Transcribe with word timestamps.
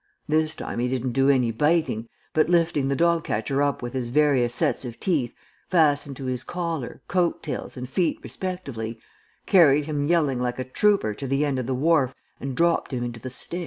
This 0.27 0.55
time 0.55 0.79
he 0.79 0.87
didn't 0.87 1.11
do 1.11 1.29
any 1.29 1.51
biting, 1.51 2.09
but 2.33 2.49
lifting 2.49 2.87
the 2.87 2.95
dog 2.95 3.23
catcher 3.23 3.61
up 3.61 3.83
with 3.83 3.93
his 3.93 4.09
various 4.09 4.55
sets 4.55 4.83
of 4.83 4.99
teeth, 4.99 5.35
fastened 5.67 6.17
to 6.17 6.25
his 6.25 6.43
collar, 6.43 7.03
coat 7.07 7.43
tails, 7.43 7.77
and 7.77 7.87
feet 7.87 8.17
respectively, 8.23 8.99
carried 9.45 9.85
him 9.85 10.07
yelling 10.07 10.41
like 10.41 10.57
a 10.57 10.63
trooper 10.63 11.13
to 11.13 11.27
the 11.27 11.45
end 11.45 11.59
of 11.59 11.67
the 11.67 11.75
wharf 11.75 12.15
and 12.39 12.57
dropped 12.57 12.91
him 12.91 13.03
into 13.03 13.19
the 13.19 13.29
Styx. 13.29 13.59